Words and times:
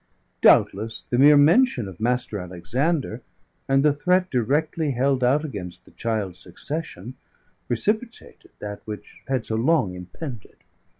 Doubtless 0.41 1.03
the 1.03 1.19
mere 1.19 1.37
mention 1.37 1.87
of 1.87 1.99
Mr. 1.99 2.41
Alexander, 2.41 3.21
and 3.69 3.83
the 3.85 3.93
threat 3.93 4.31
directly 4.31 4.93
held 4.93 5.23
out 5.23 5.45
against 5.45 5.85
the 5.85 5.91
child's 5.91 6.39
succession, 6.39 7.13
precipitated 7.67 8.49
that 8.57 8.81
which 8.85 9.19
had 9.27 9.45
so 9.45 9.57
long 9.57 9.93
impended. 9.93 10.55